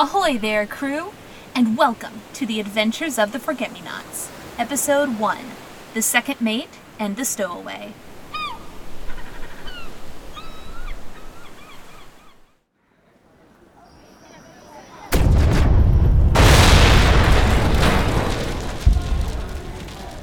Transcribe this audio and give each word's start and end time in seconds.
Ahoy 0.00 0.38
there, 0.38 0.64
crew, 0.64 1.12
and 1.54 1.76
welcome 1.76 2.22
to 2.32 2.46
the 2.46 2.58
Adventures 2.58 3.18
of 3.18 3.32
the 3.32 3.38
Forget 3.38 3.70
Me 3.70 3.82
Nots, 3.82 4.30
Episode 4.58 5.18
1 5.18 5.38
The 5.92 6.00
Second 6.00 6.40
Mate 6.40 6.78
and 6.98 7.16
the 7.16 7.24
Stowaway. 7.26 7.92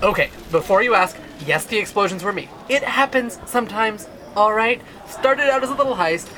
Okay, 0.01 0.32
before 0.51 0.82
you 0.82 0.96
ask, 0.96 1.15
yes, 1.46 1.65
the 1.65 1.78
explosions 1.78 2.23
were 2.23 2.33
me. 2.33 2.50
It 2.68 2.82
happens 2.82 3.37
sometimes, 3.46 4.09
alright? 4.36 4.82
Started 5.07 5.51
out 5.51 5.61
as 5.61 5.69
a 5.69 5.75
little 5.75 5.97
heist, 5.97 6.32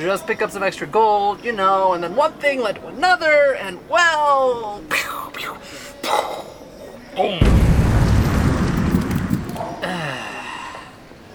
just 0.00 0.26
pick 0.26 0.42
up 0.42 0.50
some 0.50 0.62
extra 0.62 0.86
gold, 0.86 1.44
you 1.44 1.52
know, 1.52 1.92
and 1.92 2.02
then 2.02 2.14
one 2.16 2.32
thing 2.34 2.60
led 2.60 2.76
to 2.76 2.86
another, 2.88 3.54
and 3.54 3.78
well. 3.88 4.82
Pew, 4.90 5.30
pew, 5.34 5.56
boom. 7.14 7.40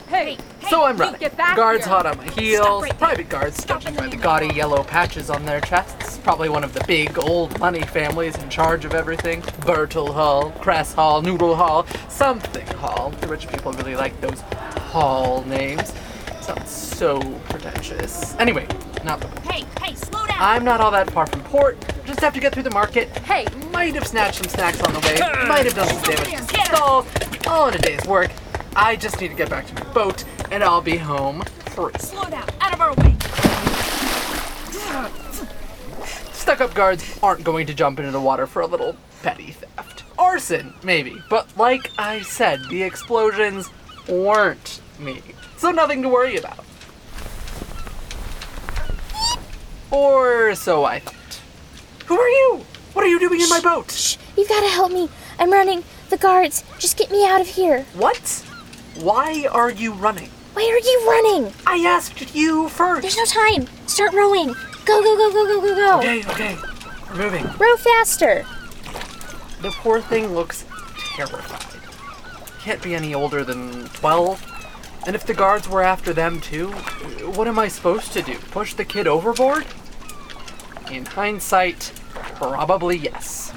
Hey, 0.07 0.37
So 0.69 0.83
I'm 0.83 0.97
running. 0.97 1.21
Guards 1.55 1.85
here. 1.85 1.93
hot 1.93 2.05
on 2.05 2.17
my 2.17 2.29
heels, 2.31 2.83
right 2.83 2.97
private 2.97 3.29
guards 3.29 3.63
judging 3.63 3.95
by 3.95 4.07
the 4.07 4.17
gaudy 4.17 4.53
yellow 4.53 4.83
patches 4.83 5.29
on 5.29 5.45
their 5.45 5.61
chests. 5.61 6.17
Probably 6.17 6.49
one 6.49 6.65
of 6.65 6.73
the 6.73 6.83
big 6.85 7.17
old 7.17 7.57
money 7.59 7.81
families 7.83 8.35
in 8.37 8.49
charge 8.49 8.83
of 8.83 8.93
everything. 8.93 9.41
Bertel 9.61 10.13
Hall, 10.13 10.51
Cress 10.59 10.93
Hall, 10.93 11.21
Noodle 11.21 11.55
Hall, 11.55 11.87
something 12.09 12.67
Hall. 12.75 13.11
The 13.21 13.27
rich 13.27 13.47
people 13.47 13.71
really 13.71 13.95
like 13.95 14.19
those 14.19 14.41
Hall 14.91 15.43
names. 15.45 15.93
Sounds 16.41 16.69
so 16.69 17.19
pretentious. 17.49 18.35
Anyway, 18.37 18.67
not 19.03 19.19
the 19.21 19.27
Hey, 19.41 19.65
hey, 19.81 19.95
slow 19.95 20.25
down! 20.25 20.37
I'm 20.39 20.63
not 20.63 20.81
all 20.81 20.91
that 20.91 21.09
far 21.11 21.27
from 21.27 21.41
port. 21.43 21.77
Just 22.05 22.19
have 22.19 22.33
to 22.33 22.39
get 22.39 22.53
through 22.53 22.63
the 22.63 22.71
market. 22.71 23.09
Hey, 23.19 23.45
Might 23.71 23.95
have 23.95 24.07
snatched 24.07 24.39
some 24.39 24.49
snacks 24.49 24.81
on 24.81 24.93
the 24.93 24.99
way. 24.99 25.19
Might 25.47 25.65
have 25.65 25.75
done 25.75 25.87
some 25.87 26.01
damage 26.03 26.47
Get 26.49 26.69
'em. 26.73 27.05
All 27.47 27.67
in 27.67 27.75
a 27.75 27.77
day's 27.77 28.05
work. 28.05 28.31
I 28.75 28.95
just 28.95 29.19
need 29.19 29.29
to 29.29 29.33
get 29.35 29.49
back 29.49 29.65
to 29.67 29.73
my 29.75 29.83
boat, 29.93 30.23
and 30.51 30.63
I'll 30.63 30.81
be 30.81 30.97
home 30.97 31.41
free. 31.71 31.93
slow 31.99 32.23
down! 32.29 32.47
Out 32.59 32.73
of 32.73 32.81
our 32.81 32.93
way! 32.95 33.15
Stuck-up 36.31 36.73
guards 36.73 37.19
aren't 37.21 37.43
going 37.43 37.65
to 37.67 37.73
jump 37.73 37.99
into 37.99 38.11
the 38.11 38.19
water 38.21 38.45
for 38.47 38.61
a 38.61 38.67
little 38.67 38.95
petty 39.23 39.51
theft. 39.51 40.03
Arson, 40.17 40.73
maybe. 40.83 41.21
But 41.29 41.55
like 41.57 41.89
I 41.97 42.21
said, 42.21 42.59
the 42.69 42.83
explosions 42.83 43.69
weren't 44.07 44.81
me. 45.01 45.21
So 45.57 45.71
nothing 45.71 46.01
to 46.03 46.09
worry 46.09 46.37
about. 46.37 46.63
Or 49.91 50.55
so 50.55 50.85
I 50.85 50.99
thought. 50.99 51.41
Who 52.05 52.19
are 52.19 52.29
you? 52.29 52.65
What 52.93 53.05
are 53.05 53.09
you 53.09 53.19
doing 53.19 53.41
in 53.41 53.49
my 53.49 53.59
boat? 53.59 53.91
Shh, 53.91 54.17
you've 54.37 54.49
got 54.49 54.61
to 54.61 54.67
help 54.67 54.91
me. 54.91 55.09
I'm 55.39 55.51
running. 55.51 55.83
The 56.09 56.17
guards, 56.17 56.63
just 56.77 56.97
get 56.97 57.09
me 57.11 57.25
out 57.25 57.41
of 57.41 57.47
here. 57.47 57.83
What? 57.93 58.45
Why 58.99 59.47
are 59.51 59.71
you 59.71 59.93
running? 59.93 60.29
Why 60.53 60.63
are 60.63 60.77
you 60.77 61.09
running? 61.09 61.53
I 61.65 61.77
asked 61.87 62.35
you 62.35 62.67
first. 62.69 63.01
There's 63.01 63.17
no 63.17 63.25
time. 63.25 63.67
Start 63.87 64.13
rowing. 64.13 64.53
Go, 64.85 65.01
go, 65.01 65.15
go, 65.15 65.31
go, 65.31 65.45
go, 65.45 65.61
go, 65.61 65.75
go. 65.75 65.97
Okay, 65.99 66.19
okay. 66.27 66.57
We're 67.09 67.17
moving. 67.17 67.45
Row 67.57 67.77
faster. 67.77 68.45
The 69.61 69.71
poor 69.71 70.01
thing 70.01 70.33
looks 70.33 70.65
terrified. 70.97 71.79
Can't 72.59 72.81
be 72.81 72.93
any 72.93 73.13
older 73.13 73.43
than 73.43 73.87
12. 73.89 74.50
And 75.07 75.15
if 75.15 75.25
the 75.25 75.33
guards 75.33 75.67
were 75.67 75.81
after 75.81 76.13
them 76.13 76.39
too, 76.39 76.67
what 77.35 77.47
am 77.47 77.57
I 77.57 77.67
supposed 77.67 78.13
to 78.13 78.21
do? 78.21 78.37
Push 78.51 78.75
the 78.75 78.85
kid 78.85 79.07
overboard? 79.07 79.65
In 80.91 81.05
hindsight, 81.05 81.91
probably 82.35 82.97
yes. 82.97 83.53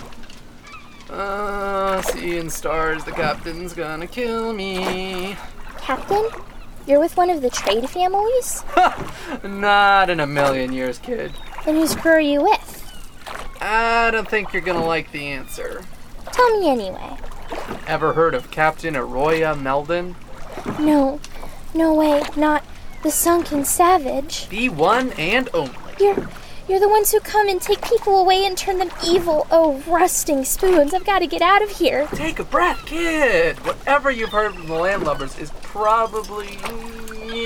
Uh, 1.10 2.00
seeing 2.02 2.48
stars, 2.48 3.04
the 3.04 3.12
captain's 3.12 3.74
gonna 3.74 4.06
kill 4.06 4.52
me. 4.52 5.36
Captain, 5.78 6.28
you're 6.86 7.00
with 7.00 7.16
one 7.16 7.30
of 7.30 7.42
the 7.42 7.50
trade 7.50 7.88
families? 7.90 8.64
Not 9.44 10.10
in 10.10 10.20
a 10.20 10.26
million 10.26 10.72
years, 10.72 10.98
kid. 10.98 11.32
Then 11.64 11.76
whose 11.76 11.94
crew 11.94 12.12
are 12.12 12.20
you 12.20 12.42
with? 12.42 12.80
I 13.60 14.10
don't 14.10 14.28
think 14.28 14.52
you're 14.52 14.62
gonna 14.62 14.84
like 14.84 15.12
the 15.12 15.26
answer. 15.26 15.82
Tell 16.32 16.58
me 16.58 16.70
anyway. 16.70 17.16
Ever 17.86 18.14
heard 18.14 18.34
of 18.34 18.50
Captain 18.50 18.94
Iroya 18.94 19.54
Meldin? 19.58 20.14
No, 20.78 21.20
no 21.74 21.94
way. 21.94 22.22
Not 22.36 22.64
the 23.02 23.10
sunken 23.10 23.64
savage. 23.64 24.48
The 24.48 24.68
one 24.68 25.12
and 25.12 25.48
only. 25.54 25.74
You're. 26.00 26.28
You're 26.66 26.80
the 26.80 26.88
ones 26.88 27.12
who 27.12 27.20
come 27.20 27.46
and 27.46 27.60
take 27.60 27.82
people 27.82 28.18
away 28.18 28.46
and 28.46 28.56
turn 28.56 28.78
them 28.78 28.90
evil. 29.04 29.46
Oh, 29.50 29.82
rusting 29.86 30.46
spoons. 30.46 30.94
I've 30.94 31.04
got 31.04 31.18
to 31.18 31.26
get 31.26 31.42
out 31.42 31.60
of 31.60 31.68
here. 31.68 32.06
Take 32.14 32.38
a 32.38 32.44
breath, 32.44 32.86
kid. 32.86 33.58
Whatever 33.66 34.10
you've 34.10 34.30
heard 34.30 34.54
from 34.54 34.68
the 34.68 34.74
landlubbers 34.74 35.38
is 35.38 35.50
probably 35.62 36.56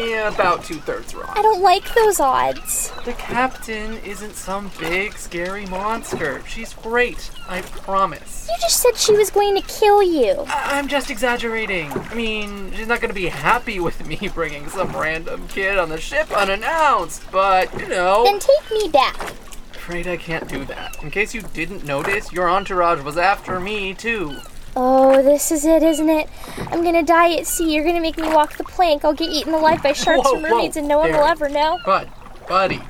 yeah, 0.08 0.32
about 0.32 0.64
two 0.64 0.76
thirds 0.80 1.14
wrong. 1.14 1.32
I 1.36 1.42
don't 1.42 1.62
like 1.62 1.94
those 1.94 2.20
odds. 2.20 2.90
The 3.04 3.12
captain 3.12 3.98
isn't 3.98 4.34
some 4.34 4.70
big 4.80 5.14
scary 5.14 5.66
monster. 5.66 6.42
She's 6.46 6.72
great, 6.74 7.30
I 7.48 7.60
promise. 7.62 8.46
You 8.48 8.56
just 8.60 8.80
said 8.82 8.96
she 8.96 9.12
was 9.16 9.30
going 9.30 9.54
to 9.54 9.62
kill 9.62 10.02
you. 10.02 10.44
I- 10.48 10.78
I'm 10.78 10.88
just 10.88 11.10
exaggerating. 11.10 11.92
I 11.92 12.14
mean, 12.14 12.72
she's 12.74 12.86
not 12.88 13.00
gonna 13.00 13.12
be 13.14 13.26
happy 13.28 13.80
with 13.88 14.06
me 14.06 14.30
bringing 14.34 14.68
some 14.68 14.96
random 14.96 15.46
kid 15.48 15.78
on 15.78 15.88
the 15.88 16.00
ship 16.00 16.30
unannounced, 16.30 17.22
but 17.30 17.72
you 17.80 17.88
know. 17.88 18.24
Then 18.24 18.38
take 18.38 18.70
me 18.70 18.88
back. 18.88 19.32
Afraid 19.74 20.06
I 20.06 20.16
can't 20.16 20.48
do 20.48 20.64
that. 20.66 21.02
In 21.02 21.10
case 21.10 21.32
you 21.34 21.42
didn't 21.54 21.84
notice, 21.84 22.30
your 22.32 22.50
entourage 22.50 23.02
was 23.02 23.16
after 23.16 23.58
me 23.58 23.94
too. 23.94 24.36
Oh, 24.80 25.20
this 25.22 25.50
is 25.50 25.64
it, 25.64 25.82
isn't 25.82 26.08
it? 26.08 26.28
I'm 26.70 26.84
gonna 26.84 27.02
die 27.02 27.34
at 27.34 27.48
sea. 27.48 27.74
You're 27.74 27.84
gonna 27.84 28.00
make 28.00 28.16
me 28.16 28.28
walk 28.28 28.56
the 28.56 28.62
plank. 28.62 29.04
I'll 29.04 29.12
get 29.12 29.28
eaten 29.28 29.52
alive 29.52 29.82
by 29.82 29.92
sharks 29.92 30.22
Whoa, 30.24 30.36
or 30.36 30.40
mermaids, 30.40 30.76
whoa, 30.76 30.78
and 30.78 30.88
no 30.88 30.98
one 30.98 31.10
will 31.10 31.24
ever 31.24 31.48
know. 31.48 31.80
Bud, 31.84 32.08
buddy, 32.46 32.80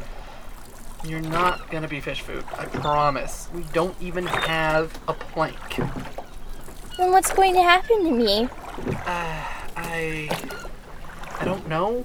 you're 1.07 1.23
not 1.23 1.71
gonna 1.71 1.89
be 1.89 2.03
fish 2.03 2.21
food. 2.21 2.45
I 2.59 2.67
promise. 2.67 3.49
We 3.55 3.63
don't 3.73 3.97
even 4.03 4.27
have 4.27 4.99
a 5.09 5.15
plank. 5.15 5.77
Then 6.99 7.11
what's 7.11 7.33
going 7.33 7.55
to 7.55 7.63
happen 7.63 8.05
to 8.05 8.11
me? 8.11 8.49
Uh, 9.07 9.45
I. 9.77 10.29
I 11.41 11.45
don't 11.47 11.67
know. 11.69 12.05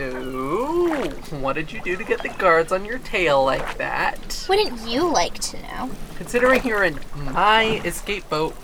So, 0.00 1.19
what 1.30 1.54
did 1.54 1.72
you 1.72 1.80
do 1.82 1.96
to 1.96 2.04
get 2.04 2.22
the 2.22 2.28
guards 2.30 2.72
on 2.72 2.84
your 2.84 2.98
tail 2.98 3.44
like 3.44 3.78
that? 3.78 4.46
Wouldn't 4.48 4.88
you 4.88 5.10
like 5.10 5.38
to 5.38 5.62
know? 5.62 5.90
Considering 6.16 6.64
you're 6.64 6.84
in 6.84 6.98
my 7.32 7.80
escape 7.84 8.28
boat, 8.28 8.56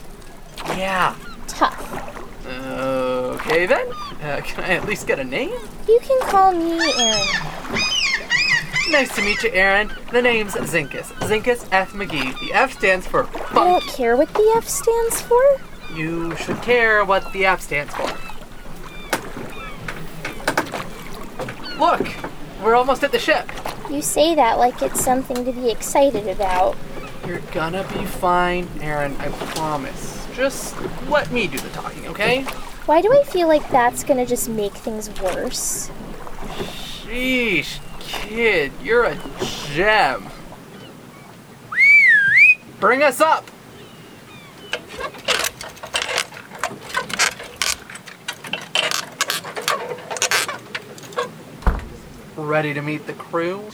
yeah. 0.68 1.16
Tough. 1.46 2.14
Okay 2.46 3.66
then. 3.66 3.86
Uh, 4.22 4.40
can 4.44 4.64
I 4.64 4.74
at 4.74 4.86
least 4.86 5.06
get 5.06 5.18
a 5.18 5.24
name? 5.24 5.50
You 5.86 5.98
can 6.02 6.20
call 6.22 6.52
me 6.52 6.80
Aaron. 6.98 7.26
Nice 8.88 9.14
to 9.16 9.22
meet 9.22 9.42
you, 9.42 9.50
Aaron. 9.50 9.90
The 10.12 10.22
name's 10.22 10.54
Zinkus. 10.54 11.12
Zinkus 11.20 11.68
F. 11.72 11.92
McGee. 11.92 12.38
The 12.40 12.52
F 12.52 12.72
stands 12.72 13.06
for 13.06 13.28
I 13.50 13.64
don't 13.64 13.82
care 13.82 14.16
what 14.16 14.32
the 14.32 14.52
F 14.56 14.68
stands 14.68 15.20
for. 15.22 15.60
You 15.94 16.36
should 16.36 16.62
care 16.62 17.04
what 17.04 17.32
the 17.32 17.46
F 17.46 17.60
stands 17.60 17.92
for. 17.94 18.06
Look, 21.78 22.08
we're 22.62 22.74
almost 22.74 23.04
at 23.04 23.12
the 23.12 23.18
ship. 23.18 23.50
You 23.90 24.02
say 24.02 24.34
that 24.34 24.58
like 24.58 24.82
it's 24.82 25.04
something 25.04 25.44
to 25.44 25.52
be 25.52 25.70
excited 25.70 26.26
about. 26.26 26.76
You're 27.26 27.40
gonna 27.52 27.86
be 27.92 28.04
fine, 28.04 28.68
Aaron. 28.80 29.16
I 29.18 29.28
promise. 29.28 30.26
Just 30.34 30.76
let 31.08 31.30
me 31.32 31.46
do 31.46 31.58
the 31.58 31.68
talking, 31.70 32.06
okay? 32.08 32.42
Why 32.86 33.00
do 33.00 33.12
I 33.12 33.24
feel 33.24 33.48
like 33.48 33.68
that's 33.70 34.04
gonna 34.04 34.26
just 34.26 34.48
make 34.48 34.72
things 34.72 35.08
worse? 35.20 35.90
Sheesh, 37.04 37.80
kid, 37.98 38.72
you're 38.82 39.04
a 39.04 39.18
gem. 39.72 40.28
Bring 42.78 43.02
us 43.02 43.20
up. 43.20 43.50
Ready 52.36 52.74
to 52.74 52.82
meet 52.82 53.06
the 53.06 53.14
crew? 53.14 53.64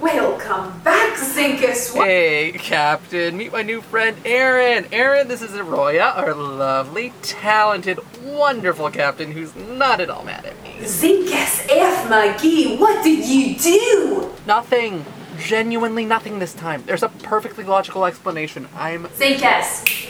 Welcome 0.00 0.80
back, 0.80 1.14
Zinkus. 1.18 1.94
Hey, 1.94 2.52
Captain. 2.52 3.36
Meet 3.36 3.52
my 3.52 3.62
new 3.62 3.80
friend, 3.80 4.16
Aaron. 4.24 4.86
Aaron, 4.92 5.26
this 5.28 5.42
is 5.42 5.50
Iroya, 5.50 6.16
our 6.16 6.32
lovely, 6.34 7.12
talented, 7.22 7.98
wonderful 8.22 8.90
captain 8.90 9.32
who's 9.32 9.54
not 9.56 10.00
at 10.00 10.08
all 10.08 10.24
mad 10.24 10.44
at 10.44 10.62
me. 10.62 10.76
Zinkus 10.82 11.66
F. 11.70 12.08
McGee, 12.08 12.78
what 12.78 13.02
did 13.02 13.26
you 13.26 13.56
do? 13.56 14.30
Nothing. 14.46 15.04
genuinely 15.38 16.04
nothing 16.04 16.38
this 16.38 16.54
time. 16.54 16.82
There's 16.86 17.02
a 17.02 17.08
perfectly 17.08 17.64
logical 17.64 18.04
explanation. 18.04 18.68
I'm. 18.74 19.06
Zinkus, 19.08 20.01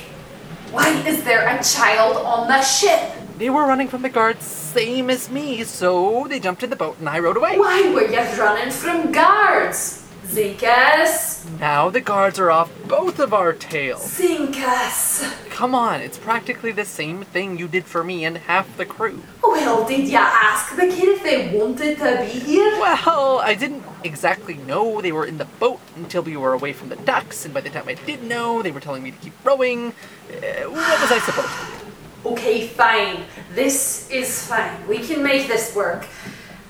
why 0.73 0.89
is 1.07 1.23
there 1.23 1.47
a 1.47 1.63
child 1.63 2.17
on 2.17 2.49
the 2.49 2.63
ship? 2.63 3.01
They 3.39 3.51
were 3.51 3.67
running 3.67 3.89
from 3.89 4.03
the 4.03 4.09
guards, 4.09 4.45
same 4.45 5.11
as 5.11 5.31
me, 5.31 5.65
so 5.65 6.27
they 6.29 6.41
jumped 6.41 6.63
in 6.63 6.71
the 6.71 6.77
boat 6.77 6.99
and 6.99 7.09
I 7.09 7.19
rowed 7.19 7.37
away. 7.37 7.59
Why 7.59 7.93
were 7.93 8.11
you 8.11 8.19
running 8.41 8.71
from 8.71 9.13
guards? 9.13 9.99
Zinkus, 10.25 11.45
Now 11.61 11.91
the 11.91 12.01
guards 12.01 12.39
are 12.39 12.51
off 12.51 12.71
both 12.89 13.19
of 13.19 13.35
our 13.35 13.53
tails. 13.53 14.01
Zinkus. 14.19 15.31
Come 15.51 15.75
on, 15.75 16.01
it's 16.01 16.17
practically 16.17 16.73
the 16.73 16.87
same 16.87 17.23
thing 17.23 17.59
you 17.59 17.69
did 17.69 17.85
for 17.85 18.03
me 18.03 18.25
and 18.25 18.39
half 18.39 18.75
the 18.79 18.87
crew. 18.87 19.23
Well, 19.43 19.87
did 19.87 20.09
you 20.09 20.17
ask 20.17 20.75
the 20.75 20.87
kid 20.87 21.09
if 21.17 21.23
they 21.23 21.55
wanted 21.55 21.99
to 21.99 22.17
be 22.25 22.39
here? 22.39 22.81
Well, 22.81 23.41
I 23.41 23.55
didn't 23.55 23.83
exactly 24.05 24.55
know 24.55 25.01
they 25.01 25.13
were 25.13 25.25
in 25.25 25.39
the 25.39 25.45
boat 25.45 25.81
until 25.97 26.23
we 26.23 26.37
were 26.37 26.53
away 26.53 26.73
from 26.73 26.89
the 26.89 26.97
docks, 26.97 27.45
and 27.45 27.55
by 27.55 27.61
the 27.61 27.71
time 27.71 27.89
I 27.89 27.95
did 27.95 28.23
know, 28.23 28.63
they 28.63 28.71
were 28.71 28.81
telling 28.81 29.03
me 29.03 29.11
to 29.11 29.19
keep 29.19 29.33
rowing. 29.45 29.95
Uh, 30.29 30.71
what 30.71 31.01
was 31.01 31.13
I 31.13 31.19
supposed 31.19 31.49
to 31.49 31.87
do? 32.25 32.31
Okay, 32.33 32.69
fine. 32.69 33.25
This 33.55 34.09
is 34.11 34.47
fine. 34.47 34.87
We 34.87 34.99
can 34.99 35.23
make 35.23 35.49
this 35.49 35.75
work. 35.75 36.07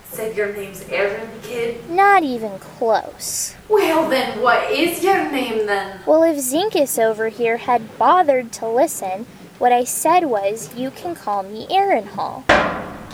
Said 0.05 0.37
your 0.37 0.53
name's 0.53 0.83
Aaron, 0.91 1.29
kid. 1.43 1.89
Not 1.89 2.23
even 2.23 2.59
close. 2.59 3.55
Well, 3.69 4.09
then 4.09 4.43
what 4.43 4.71
is 4.71 5.03
your 5.03 5.31
name 5.31 5.67
then? 5.67 6.01
Well, 6.07 6.23
if 6.23 6.37
Zinkus 6.37 7.03
over 7.03 7.29
here 7.29 7.57
had 7.57 7.99
bothered 7.99 8.53
to 8.53 8.69
listen, 8.69 9.27
what 9.59 9.73
I 9.73 9.85
said 9.85 10.27
was, 10.27 10.75
you 10.75 10.91
can 10.91 11.15
call 11.15 11.43
me 11.43 11.67
Erenhall. 11.69 12.45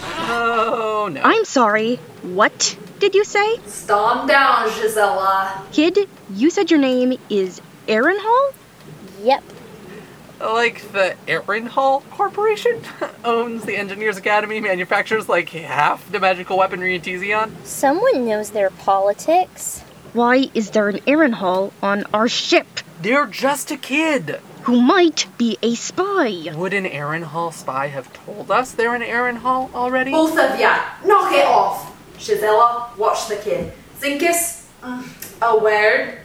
Oh 0.02 1.08
no. 1.12 1.20
I'm 1.22 1.44
sorry. 1.44 1.96
What 2.22 2.76
did 2.98 3.14
you 3.14 3.24
say? 3.24 3.58
Stand 3.66 4.28
down, 4.28 4.68
Gisella. 4.70 5.70
Kid, 5.72 6.08
you 6.34 6.50
said 6.50 6.70
your 6.70 6.80
name 6.80 7.18
is 7.30 7.60
Erenhall? 7.86 8.52
Yep. 9.22 9.42
Like 10.40 10.92
the 10.92 11.16
Erenhall 11.26 12.08
Corporation 12.10 12.80
owns 13.24 13.64
the 13.64 13.76
Engineers 13.76 14.16
Academy, 14.16 14.60
manufactures 14.60 15.28
like 15.28 15.48
half 15.48 16.10
the 16.12 16.20
magical 16.20 16.58
weaponry 16.58 16.94
in 16.94 17.00
Tezion. 17.02 17.50
Someone 17.64 18.24
knows 18.26 18.50
their 18.50 18.70
politics. 18.70 19.80
Why 20.12 20.48
is 20.54 20.70
there 20.70 20.88
an 20.88 20.98
Erenhall 20.98 21.72
on 21.82 22.04
our 22.14 22.28
ship 22.28 22.66
They're 23.02 23.26
just 23.26 23.70
a 23.70 23.76
kid. 23.76 24.40
Who 24.62 24.82
might 24.82 25.26
be 25.38 25.56
a 25.62 25.74
spy? 25.74 26.52
Would 26.54 26.74
an 26.74 26.84
Erenhall 26.84 27.52
spy 27.52 27.86
have 27.86 28.12
told 28.12 28.50
us 28.50 28.72
they're 28.72 28.94
in 28.94 29.02
Erenhall 29.02 29.72
already? 29.74 30.10
Both 30.10 30.38
of 30.38 30.58
ya, 30.60 30.78
knock 31.04 31.32
it 31.32 31.46
off. 31.46 31.94
Gisella, 32.18 32.96
watch 32.98 33.28
the 33.28 33.36
kid. 33.36 33.72
Zinkus, 33.98 34.66
mm, 34.82 35.40
a 35.40 35.58
word. 35.58 36.18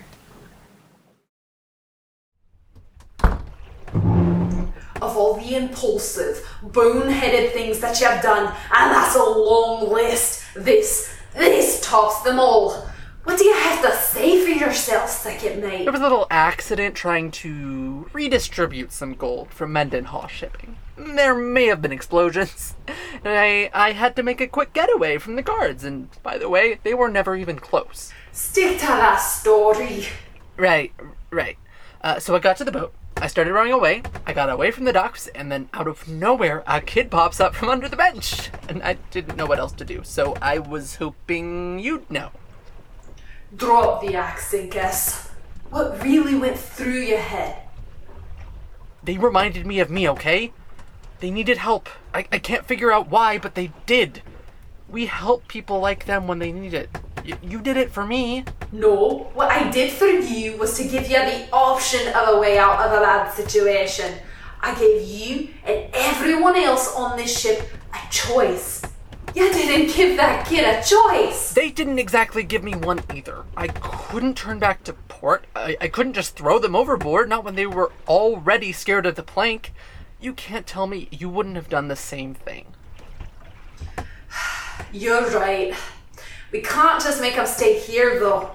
Of 5.02 5.18
all 5.18 5.36
the 5.36 5.56
impulsive, 5.56 6.46
boneheaded 6.66 7.52
things 7.52 7.80
that 7.80 8.00
you've 8.02 8.22
done, 8.22 8.48
and 8.74 8.92
that's 8.92 9.16
a 9.16 9.24
long 9.24 9.92
list, 9.92 10.44
this, 10.56 11.14
this 11.34 11.82
tops 11.82 12.22
them 12.24 12.40
all. 12.40 12.88
What 13.24 13.38
do 13.38 13.46
you 13.46 13.54
have 13.54 13.82
to 13.82 13.96
say 13.96 14.44
for 14.44 14.52
yourself, 14.52 15.10
second 15.10 15.62
mate? 15.62 15.84
There 15.84 15.94
was 15.94 16.02
a 16.02 16.04
little 16.04 16.28
accident 16.30 16.94
trying 16.94 17.32
to 17.32 18.10
redistribute 18.12 18.92
some 18.92 19.16
gold 19.16 19.50
from 19.50 19.72
Mendenhall 19.72 20.28
shipping. 20.28 20.76
There 20.98 21.34
may 21.34 21.68
have 21.68 21.82
been 21.82 21.94
explosions. 21.94 22.76
And 23.26 23.38
I, 23.38 23.70
I 23.74 23.94
had 23.94 24.18
to 24.18 24.24
make 24.24 24.42
a 24.42 24.48
quick 24.48 24.74
getaway 24.74 25.18
from 25.18 25.38
the 25.38 25.42
guards, 25.42 25.86
and 25.86 26.10
by 26.24 26.38
the 26.38 26.50
way, 26.50 26.80
they 26.84 26.94
were 26.94 27.08
never 27.08 27.38
even 27.38 27.58
close. 27.58 28.12
Stick 28.34 28.80
to 28.80 28.88
that 28.88 29.16
story. 29.16 30.08
Right, 30.58 30.92
right. 31.30 31.58
Uh, 32.02 32.20
so 32.20 32.36
I 32.36 32.40
got 32.40 32.58
to 32.58 32.66
the 32.66 32.72
boat. 32.74 32.94
I 33.16 33.28
started 33.28 33.54
running 33.54 33.72
away. 33.72 34.04
I 34.28 34.34
got 34.34 34.50
away 34.50 34.72
from 34.72 34.84
the 34.84 34.92
docks, 34.92 35.28
and 35.28 35.50
then 35.50 35.70
out 35.74 35.88
of 35.88 36.10
nowhere, 36.10 36.64
a 36.68 36.82
kid 36.82 37.10
pops 37.10 37.40
up 37.40 37.56
from 37.56 37.70
under 37.70 37.88
the 37.88 37.96
bench. 37.96 38.50
And 38.68 38.84
I 38.84 38.98
didn't 39.10 39.38
know 39.38 39.46
what 39.46 39.60
else 39.60 39.72
to 39.74 39.86
do, 39.86 40.02
so 40.04 40.36
I 40.42 40.60
was 40.60 40.98
hoping 40.98 41.80
you'd 41.80 42.12
know. 42.12 42.32
Drop 43.56 44.02
the 44.02 44.16
axe, 44.16 44.52
Zinkus. 44.52 45.30
What 45.70 46.04
really 46.04 46.36
went 46.36 46.58
through 46.58 47.02
your 47.02 47.20
head? 47.20 47.58
They 49.04 49.18
reminded 49.18 49.66
me 49.66 49.80
of 49.80 49.90
me, 49.90 50.10
okay? 50.10 50.54
They 51.20 51.30
needed 51.30 51.58
help. 51.58 51.90
I, 52.14 52.26
I 52.32 52.40
can't 52.40 52.66
figure 52.66 52.92
out 52.92 53.10
why, 53.10 53.38
but 53.38 53.56
they 53.56 53.72
did. 53.86 54.22
We 54.90 55.06
help 55.08 55.48
people 55.48 55.80
like 55.80 56.06
them 56.06 56.28
when 56.28 56.40
they 56.40 56.52
need 56.52 56.74
it. 56.74 56.90
Y- 57.26 57.38
you 57.42 57.62
did 57.62 57.78
it 57.78 57.92
for 57.92 58.06
me. 58.06 58.46
No, 58.72 59.30
what 59.34 59.52
I 59.52 59.70
did 59.70 59.92
for 59.92 60.08
you 60.08 60.58
was 60.58 60.78
to 60.78 60.84
give 60.84 61.04
you 61.10 61.20
the 61.20 61.48
option 61.52 62.08
of 62.14 62.30
a 62.36 62.40
way 62.40 62.58
out 62.58 62.80
of 62.80 62.92
a 62.92 63.02
bad 63.02 63.32
situation. 63.34 64.16
I 64.62 64.74
gave 64.76 65.08
you 65.08 65.50
and 65.66 65.90
everyone 65.94 66.56
else 66.56 66.94
on 66.96 67.18
this 67.18 67.40
ship 67.40 67.70
a 67.94 68.00
choice. 68.12 68.82
You 69.36 69.52
didn't 69.52 69.96
give 69.96 70.16
that 70.18 70.46
kid 70.48 70.64
a 70.64 70.84
choice. 70.84 71.54
They 71.54 71.72
didn't 71.72 71.98
exactly 71.98 72.44
give 72.44 72.64
me 72.64 72.76
one 72.76 73.02
either. 73.14 73.44
I 73.58 73.68
couldn't 73.68 74.38
turn 74.38 74.60
back 74.60 74.84
to 74.84 74.94
port. 74.94 75.46
I, 75.56 75.76
I 75.82 75.88
couldn't 75.88 76.14
just 76.14 76.36
throw 76.36 76.60
them 76.60 76.76
overboard, 76.76 77.30
not 77.30 77.44
when 77.44 77.56
they 77.56 77.66
were 77.66 77.92
already 78.08 78.72
scared 78.72 79.08
of 79.08 79.16
the 79.16 79.24
plank. 79.24 79.74
You 80.22 80.34
can't 80.34 80.68
tell 80.68 80.86
me 80.86 81.08
you 81.12 81.30
wouldn't 81.30 81.56
have 81.56 81.68
done 81.68 81.88
the 81.88 81.96
same 81.96 82.36
thing. 82.36 82.68
You're 84.92 85.28
right. 85.32 85.74
We 86.52 86.62
can't 86.62 87.02
just 87.02 87.20
make 87.20 87.34
him 87.34 87.48
stay 87.48 87.80
here 87.80 88.20
though. 88.20 88.52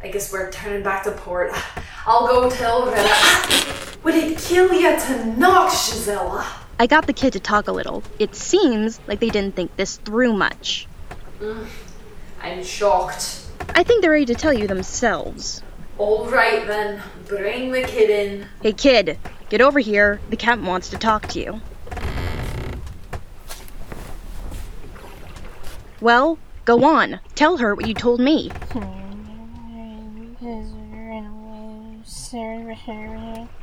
I 0.00 0.08
guess 0.08 0.32
we're 0.32 0.50
turning 0.52 0.84
back 0.84 1.02
to 1.04 1.10
port. 1.10 1.52
I'll 2.06 2.28
go 2.28 2.48
tell 2.48 2.86
Retta. 2.86 3.98
Would 4.04 4.14
it 4.14 4.38
kill 4.38 4.72
you 4.72 4.96
to 4.98 5.26
knock, 5.36 5.72
Gisella? 5.72 6.59
I 6.80 6.86
got 6.86 7.06
the 7.06 7.12
kid 7.12 7.34
to 7.34 7.40
talk 7.40 7.68
a 7.68 7.72
little. 7.72 8.02
It 8.18 8.34
seems 8.34 9.00
like 9.06 9.20
they 9.20 9.28
didn't 9.28 9.54
think 9.54 9.76
this 9.76 9.98
through 9.98 10.32
much. 10.32 10.88
Mm, 11.38 11.66
I'm 12.40 12.64
shocked. 12.64 13.42
I 13.74 13.82
think 13.82 14.00
they're 14.00 14.12
ready 14.12 14.24
to 14.24 14.34
tell 14.34 14.54
you 14.54 14.66
themselves. 14.66 15.62
All 15.98 16.30
right 16.30 16.66
then, 16.66 17.02
bring 17.26 17.70
the 17.70 17.82
kid 17.82 18.08
in. 18.08 18.46
Hey 18.62 18.72
kid, 18.72 19.18
get 19.50 19.60
over 19.60 19.78
here. 19.78 20.22
The 20.30 20.38
captain 20.38 20.64
wants 20.64 20.88
to 20.88 20.96
talk 20.96 21.28
to 21.28 21.38
you. 21.38 21.60
Well, 26.00 26.38
go 26.64 26.84
on. 26.84 27.20
Tell 27.34 27.58
her 27.58 27.74
what 27.74 27.88
you 27.88 27.92
told 27.92 28.20
me. 28.20 28.50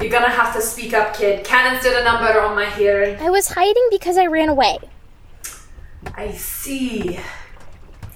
You're 0.00 0.10
gonna 0.10 0.30
have 0.30 0.54
to 0.54 0.62
speak 0.62 0.94
up, 0.94 1.14
kid. 1.14 1.44
Cannons 1.44 1.82
did 1.82 1.94
a 1.94 2.02
number 2.02 2.40
on 2.40 2.56
my 2.56 2.70
hearing. 2.70 3.18
I 3.20 3.28
was 3.28 3.48
hiding 3.48 3.88
because 3.90 4.16
I 4.16 4.26
ran 4.26 4.48
away. 4.48 4.78
I 6.14 6.32
see. 6.32 7.20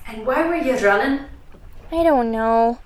And 0.07 0.27
why 0.27 0.47
were 0.47 0.57
you 0.57 0.77
running? 0.79 1.27
I 1.93 2.03
don't 2.03 2.31
know. 2.31 2.79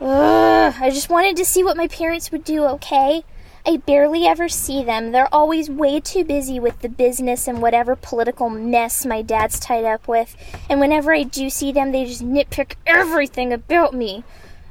Ugh, 0.00 0.74
I 0.78 0.90
just 0.90 1.08
wanted 1.08 1.36
to 1.36 1.44
see 1.44 1.64
what 1.64 1.76
my 1.76 1.88
parents 1.88 2.30
would 2.30 2.44
do, 2.44 2.64
okay? 2.64 3.24
I 3.66 3.78
barely 3.78 4.26
ever 4.26 4.50
see 4.50 4.84
them. 4.84 5.12
They're 5.12 5.32
always 5.32 5.70
way 5.70 5.98
too 5.98 6.24
busy 6.24 6.60
with 6.60 6.80
the 6.80 6.90
business 6.90 7.48
and 7.48 7.62
whatever 7.62 7.96
political 7.96 8.50
mess 8.50 9.06
my 9.06 9.22
dad's 9.22 9.58
tied 9.58 9.86
up 9.86 10.06
with. 10.06 10.36
And 10.68 10.80
whenever 10.80 11.14
I 11.14 11.22
do 11.22 11.48
see 11.48 11.72
them, 11.72 11.90
they 11.90 12.04
just 12.04 12.22
nitpick 12.22 12.74
everything 12.86 13.52
about 13.52 13.94
me. 13.94 14.24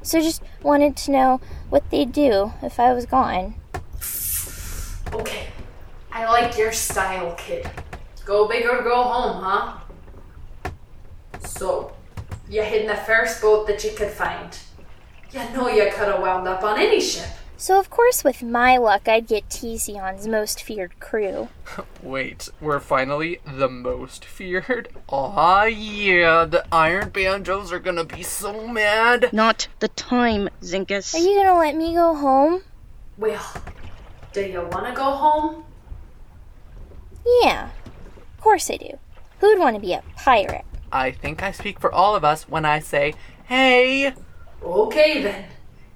So 0.04 0.20
just 0.20 0.42
wanted 0.62 0.96
to 0.98 1.10
know 1.10 1.40
what 1.70 1.90
they'd 1.90 2.12
do 2.12 2.52
if 2.62 2.78
I 2.78 2.92
was 2.92 3.06
gone. 3.06 3.54
Okay. 5.14 5.46
I 6.12 6.26
like 6.26 6.58
your 6.58 6.72
style, 6.72 7.34
kid. 7.36 7.68
Go 8.26 8.46
big 8.46 8.66
or 8.66 8.82
go 8.82 9.02
home, 9.02 9.42
huh? 9.42 10.70
So, 11.40 11.92
you 12.50 12.62
hid 12.62 12.82
in 12.82 12.86
the 12.86 12.96
first 12.96 13.40
boat 13.40 13.66
that 13.66 13.82
you 13.82 13.92
could 13.92 14.10
find. 14.10 14.56
You 15.32 15.40
know 15.54 15.68
you 15.68 15.84
could 15.84 16.08
have 16.08 16.20
wound 16.20 16.46
up 16.46 16.62
on 16.62 16.78
any 16.78 17.00
ship. 17.00 17.30
So, 17.56 17.78
of 17.78 17.88
course, 17.88 18.24
with 18.24 18.42
my 18.42 18.76
luck, 18.76 19.08
I'd 19.08 19.26
get 19.26 19.48
Tezion's 19.48 20.26
most 20.26 20.62
feared 20.62 20.98
crew. 21.00 21.48
Wait, 22.02 22.48
we're 22.60 22.80
finally 22.80 23.40
the 23.46 23.68
most 23.68 24.24
feared? 24.24 24.88
Aw, 25.08 25.64
yeah, 25.64 26.44
the 26.44 26.64
Iron 26.72 27.10
Banjos 27.10 27.72
are 27.72 27.78
gonna 27.78 28.04
be 28.04 28.22
so 28.22 28.66
mad. 28.66 29.32
Not 29.32 29.68
the 29.78 29.88
time, 29.88 30.48
Zinkus. 30.62 31.14
Are 31.14 31.18
you 31.18 31.42
gonna 31.42 31.58
let 31.58 31.76
me 31.76 31.94
go 31.94 32.14
home? 32.14 32.62
Well, 33.16 33.54
do 34.32 34.40
you 34.40 34.60
want 34.60 34.86
to 34.86 34.92
go 34.92 35.04
home? 35.04 35.64
Yeah, 37.42 37.70
of 38.16 38.40
course 38.40 38.68
I 38.70 38.76
do. 38.76 38.98
Who'd 39.38 39.58
want 39.58 39.76
to 39.76 39.80
be 39.80 39.92
a 39.92 40.02
pirate? 40.16 40.64
I 40.90 41.12
think 41.12 41.42
I 41.42 41.52
speak 41.52 41.80
for 41.80 41.92
all 41.92 42.16
of 42.16 42.24
us 42.24 42.48
when 42.48 42.64
I 42.64 42.80
say, 42.80 43.14
hey, 43.44 44.12
Okay 44.64 45.22
then. 45.22 45.44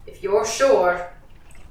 If 0.07 0.23
you're 0.23 0.47
sure, 0.47 1.11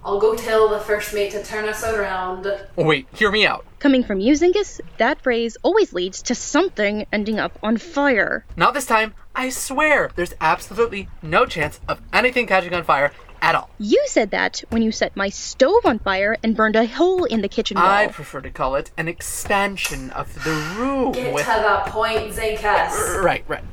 I'll 0.04 0.20
go 0.20 0.36
tell 0.36 0.70
the 0.70 0.80
first 0.80 1.14
mate 1.14 1.32
to 1.32 1.44
turn 1.44 1.68
us 1.68 1.84
around. 1.84 2.48
wait, 2.76 3.08
hear 3.14 3.32
me 3.32 3.46
out. 3.46 3.66
Coming 3.80 4.04
from 4.04 4.20
you, 4.20 4.34
Zinkus, 4.34 4.80
that 4.98 5.22
phrase 5.22 5.58
always 5.64 5.94
leads 5.94 6.22
to 6.24 6.36
something 6.36 7.06
ending 7.12 7.40
up 7.40 7.60
on 7.62 7.78
fire. 7.78 8.46
Not 8.56 8.74
this 8.74 8.86
time. 8.86 9.14
I 9.36 9.50
swear, 9.50 10.12
there's 10.16 10.34
absolutely 10.42 11.10
no 11.22 11.46
chance 11.46 11.80
of 11.88 12.02
anything 12.14 12.48
catching 12.48 12.74
on 12.74 12.84
fire 12.84 13.12
at 13.42 13.56
all. 13.56 13.70
You 13.78 14.04
said 14.08 14.32
that 14.32 14.64
when 14.70 14.82
you 14.82 14.92
set 14.92 15.16
my 15.16 15.30
stove 15.30 15.86
on 15.86 16.00
fire 16.00 16.38
and 16.44 16.56
burned 16.56 16.76
a 16.76 16.86
hole 16.86 17.26
in 17.26 17.42
the 17.42 17.50
kitchen 17.50 17.76
wall. 17.78 17.86
I 17.86 18.08
prefer 18.08 18.42
to 18.42 18.50
call 18.50 18.76
it 18.76 18.92
an 18.98 19.08
expansion 19.08 20.10
of 20.12 20.34
the 20.44 20.52
room 20.78 21.12
Get 21.12 21.34
with. 21.34 21.46
to 21.46 21.52
the 21.52 21.92
point, 21.92 22.34
Zinkus. 22.34 23.22
Right, 23.22 23.44
right. 23.48 23.64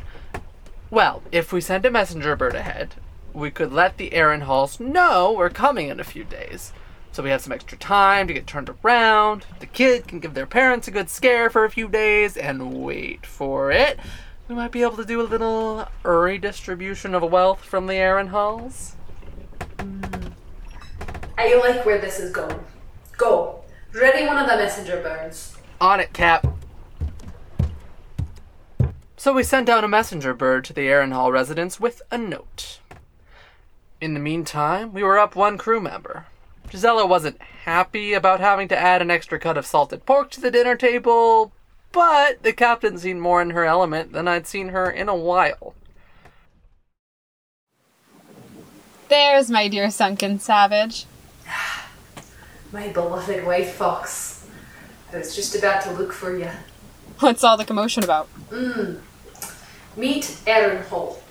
Well, 0.91 1.23
if 1.33 1.53
we 1.53 1.61
send 1.61 1.85
a 1.87 1.91
messenger 1.91 2.37
bird 2.37 2.55
ahead, 2.55 2.95
we 3.35 3.51
could 3.51 3.73
let 3.73 3.99
the 3.99 4.11
Erenhalls 4.11 4.81
know 4.81 5.33
we're 5.33 5.51
coming 5.51 5.89
in 5.89 6.01
a 6.01 6.05
few 6.05 6.25
days. 6.25 6.73
So 7.13 7.23
we 7.23 7.31
have 7.31 7.43
some 7.43 7.53
extra 7.53 7.77
time 7.77 8.27
to 8.29 8.33
get 8.33 8.47
turned 8.47 8.71
around. 8.83 9.47
The 9.61 9.67
kid 9.67 10.09
can 10.09 10.21
give 10.21 10.35
their 10.35 10.47
parents 10.47 10.89
a 10.89 10.91
good 10.91 11.11
scare 11.11 11.51
for 11.51 11.65
a 11.65 11.71
few 11.71 11.89
days, 11.89 12.37
and 12.37 12.83
wait 12.83 13.27
for 13.27 13.71
it. 13.71 13.99
We 14.49 14.55
might 14.55 14.73
be 14.73 14.83
able 14.83 14.97
to 14.97 15.05
do 15.05 15.21
a 15.21 15.23
little 15.23 15.87
redistribution 16.03 17.15
of 17.15 17.23
wealth 17.23 17.65
from 17.65 17.87
the 17.87 17.95
Erenhalls. 17.95 18.95
Mm. 19.79 20.33
I 21.37 21.55
like 21.57 21.85
where 21.85 22.01
this 22.01 22.19
is 22.19 22.31
going. 22.31 22.65
Go. 23.17 23.63
Ready 23.93 24.27
one 24.27 24.39
of 24.39 24.49
the 24.49 24.57
messenger 24.57 25.01
birds. 25.01 25.57
On 25.81 26.01
it, 26.01 26.13
Cap. 26.13 26.47
So 29.17 29.33
we 29.33 29.43
sent 29.43 29.67
down 29.67 29.85
a 29.85 29.89
messenger 29.89 30.35
bird 30.35 30.65
to 30.67 30.73
the 30.73 30.89
Erenhall 30.89 31.33
residence 31.33 31.81
with 31.81 32.03
a 32.11 32.19
note. 32.19 32.81
In 34.05 34.13
the 34.13 34.21
meantime, 34.21 34.93
we 34.93 35.03
were 35.03 35.19
up 35.19 35.35
one 35.35 35.57
crew 35.57 35.81
member. 35.81 36.27
Gisella 36.69 37.09
wasn't 37.09 37.41
happy 37.41 38.13
about 38.13 38.39
having 38.39 38.69
to 38.69 38.77
add 38.77 39.01
an 39.01 39.11
extra 39.11 39.39
cut 39.39 39.57
of 39.57 39.65
salted 39.65 40.05
pork 40.05 40.31
to 40.33 40.43
the 40.43 40.51
dinner 40.51 40.77
table, 40.77 41.53
but 41.91 42.43
the 42.43 42.53
captain 42.53 42.99
seemed 42.99 43.23
more 43.23 43.41
in 43.41 43.49
her 43.49 43.65
element 43.65 44.13
than 44.13 44.29
I'd 44.29 44.47
seen 44.47 44.69
her 44.69 44.91
in 44.91 45.09
a 45.09 45.17
while. 45.17 45.75
There's 49.09 49.49
my 49.49 49.69
dear 49.69 49.91
sunken 49.91 50.39
savage. 50.39 51.07
My 52.73 52.89
beloved 52.89 53.47
white 53.47 53.69
fox. 53.69 54.47
I 55.15 55.17
was 55.17 55.35
just 55.35 55.57
about 55.57 55.83
to 55.85 55.93
look 55.93 56.13
for 56.13 56.37
you. 56.37 56.51
What's 57.21 57.43
all 57.43 57.57
the 57.57 57.65
commotion 57.65 58.05
about? 58.05 58.29
Mm. 58.51 59.01
Meet 59.97 60.25
Erenhall. 60.45 61.24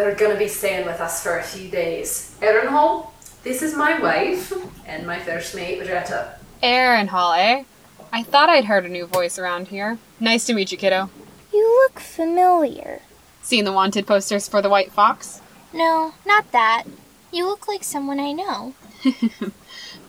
They're 0.00 0.14
gonna 0.14 0.38
be 0.38 0.48
staying 0.48 0.86
with 0.86 0.98
us 0.98 1.22
for 1.22 1.36
a 1.36 1.42
few 1.42 1.68
days. 1.68 2.34
Erenhall, 2.40 3.10
this 3.42 3.60
is 3.60 3.76
my 3.76 4.00
wife 4.00 4.50
and 4.86 5.06
my 5.06 5.18
first 5.18 5.54
mate, 5.54 5.78
Retta. 5.80 6.36
Erenhall, 6.62 7.36
eh? 7.38 7.64
I 8.10 8.22
thought 8.22 8.48
I'd 8.48 8.64
heard 8.64 8.86
a 8.86 8.88
new 8.88 9.04
voice 9.04 9.38
around 9.38 9.68
here. 9.68 9.98
Nice 10.18 10.46
to 10.46 10.54
meet 10.54 10.72
you, 10.72 10.78
kiddo. 10.78 11.10
You 11.52 11.82
look 11.84 12.00
familiar. 12.00 13.02
Seen 13.42 13.66
the 13.66 13.72
wanted 13.72 14.06
posters 14.06 14.48
for 14.48 14.62
the 14.62 14.70
White 14.70 14.90
Fox? 14.90 15.42
No, 15.70 16.14
not 16.24 16.50
that. 16.52 16.84
You 17.30 17.44
look 17.44 17.68
like 17.68 17.84
someone 17.84 18.18
I 18.18 18.32
know. 18.32 18.72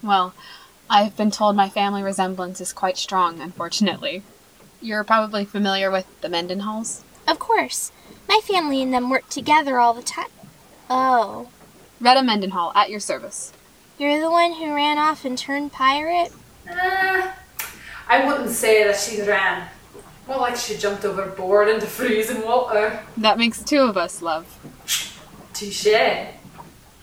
Well, 0.02 0.34
I've 0.90 1.18
been 1.18 1.32
told 1.32 1.56
my 1.58 1.68
family 1.70 2.02
resemblance 2.02 2.60
is 2.62 2.74
quite 2.74 2.98
strong, 2.98 3.40
unfortunately. 3.42 4.24
You're 4.82 5.04
probably 5.04 5.46
familiar 5.46 5.92
with 5.92 6.08
the 6.22 6.30
Mendenhalls? 6.30 7.02
Of 7.28 7.40
course. 7.40 7.92
My 8.32 8.40
family 8.46 8.82
and 8.82 8.94
them 8.94 9.10
work 9.10 9.28
together 9.28 9.78
all 9.78 9.94
the 9.94 10.02
time. 10.02 10.30
Oh. 10.90 11.50
Retta 12.00 12.24
Mendenhall, 12.24 12.72
at 12.74 12.90
your 12.90 13.02
service. 13.02 13.52
You're 13.98 14.22
the 14.22 14.32
one 14.32 14.54
who 14.54 14.74
ran 14.74 14.98
off 14.98 15.26
and 15.26 15.38
turned 15.38 15.74
pirate? 15.74 16.32
Uh, 16.66 17.34
I 18.08 18.26
wouldn't 18.26 18.52
say 18.52 18.86
that 18.86 18.96
she 18.96 19.22
ran. 19.22 19.68
More 20.30 20.38
like 20.38 20.56
she 20.56 20.78
jumped 20.78 21.04
overboard 21.04 21.68
into 21.68 21.86
freezing 21.86 22.46
water. 22.46 23.02
That 23.18 23.38
makes 23.38 23.62
two 23.62 23.82
of 23.82 23.98
us, 23.98 24.22
love. 24.22 24.48
Touche. 25.54 25.88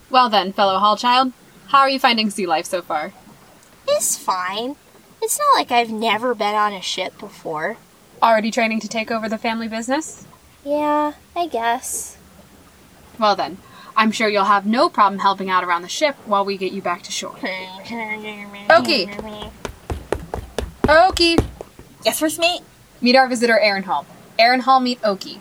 Well 0.09 0.31
then, 0.31 0.55
fellow 0.55 0.79
Hall 0.79 0.97
child, 0.97 1.35
how 1.67 1.81
are 1.81 1.91
you 1.91 1.99
finding 1.99 2.31
sea 2.31 2.47
life 2.47 2.65
so 2.65 2.81
far? 2.81 3.13
It's 3.87 4.17
fine. 4.17 4.77
It's 5.21 5.39
not 5.39 5.59
like 5.59 5.71
I've 5.71 5.91
never 5.91 6.35
been 6.35 6.55
on 6.55 6.73
a 6.73 6.81
ship 6.81 7.19
before. 7.19 7.77
Already 8.23 8.51
training 8.51 8.81
to 8.81 8.89
take 8.89 9.11
over 9.11 9.29
the 9.29 9.37
family 9.37 9.69
business? 9.69 10.25
Yeah, 10.65 11.15
I 11.35 11.47
guess. 11.47 12.17
Well 13.19 13.37
then, 13.37 13.59
I'm 13.97 14.13
sure 14.13 14.29
you'll 14.29 14.45
have 14.45 14.67
no 14.67 14.89
problem 14.89 15.21
helping 15.21 15.51
out 15.51 15.65
around 15.65 15.83
the 15.83 15.89
ship 15.89 16.17
while 16.27 16.45
we 16.45 16.57
get 16.57 16.73
you 16.73 16.83
back 16.83 17.03
to 17.03 17.11
shore. 17.11 17.37
Okay. 17.37 19.07
Oakie! 20.83 21.45
Yes, 22.05 22.19
first 22.19 22.39
mate. 22.39 22.63
Meet 23.01 23.17
our 23.17 23.29
visitor, 23.29 23.59
Erenhall. 23.63 24.07
Aaron 24.39 24.61
Hall, 24.61 24.81
meet 24.81 25.01
Oakie. 25.03 25.39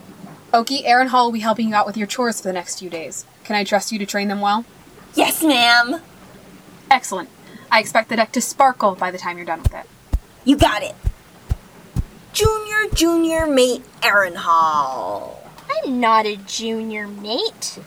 Oakie, 0.54 0.82
Aaron 0.86 1.08
Hall 1.08 1.26
will 1.26 1.34
be 1.34 1.40
helping 1.40 1.70
you 1.70 1.76
out 1.76 1.86
with 1.86 1.98
your 1.98 2.08
chores 2.08 2.42
for 2.42 2.48
the 2.48 2.54
next 2.54 2.80
few 2.80 2.90
days. 2.90 3.26
Can 3.44 3.56
I 3.56 3.64
trust 3.64 3.92
you 3.92 4.00
to 4.00 4.06
train 4.06 4.28
them 4.28 4.42
well? 4.42 4.66
Yes, 5.14 5.44
ma'am. 5.44 6.02
Excellent. 6.90 7.30
I 7.72 7.80
expect 7.80 8.10
the 8.10 8.16
deck 8.16 8.32
to 8.32 8.42
sparkle 8.42 8.96
by 8.96 9.12
the 9.12 9.18
time 9.18 9.38
you're 9.38 9.46
done 9.46 9.62
with 9.62 9.74
it. 9.74 9.86
You 10.46 10.58
got 10.58 10.84
it. 10.84 10.96
Junior, 12.98 13.46
junior 13.46 13.54
mate 13.54 13.84
Erenhall. 14.02 15.36
I'm 15.70 16.00
not 16.00 16.26
a 16.26 16.36
junior 16.36 17.08
mate. 17.08 17.78